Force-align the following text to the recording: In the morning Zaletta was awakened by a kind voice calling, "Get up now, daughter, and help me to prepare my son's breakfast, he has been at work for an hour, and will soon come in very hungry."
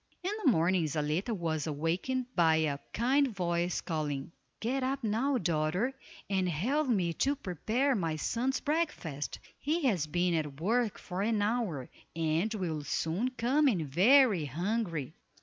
In 0.23 0.31
the 0.43 0.49
morning 0.51 0.85
Zaletta 0.87 1.31
was 1.31 1.67
awakened 1.67 2.25
by 2.35 2.55
a 2.55 2.79
kind 2.91 3.27
voice 3.27 3.81
calling, 3.81 4.31
"Get 4.59 4.81
up 4.81 5.03
now, 5.03 5.37
daughter, 5.37 5.93
and 6.27 6.49
help 6.49 6.87
me 6.87 7.13
to 7.13 7.35
prepare 7.35 7.93
my 7.93 8.15
son's 8.15 8.59
breakfast, 8.61 9.37
he 9.59 9.83
has 9.83 10.07
been 10.07 10.33
at 10.33 10.59
work 10.59 10.97
for 10.97 11.21
an 11.21 11.43
hour, 11.43 11.87
and 12.15 12.51
will 12.51 12.83
soon 12.83 13.29
come 13.37 13.67
in 13.67 13.85
very 13.85 14.45
hungry." 14.45 15.13